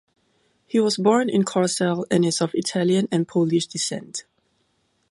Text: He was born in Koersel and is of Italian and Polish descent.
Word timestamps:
He 0.65 0.79
was 0.79 0.97
born 0.97 1.29
in 1.29 1.43
Koersel 1.43 2.05
and 2.09 2.25
is 2.25 2.41
of 2.41 2.55
Italian 2.55 3.07
and 3.11 3.27
Polish 3.27 3.67
descent. 3.67 4.23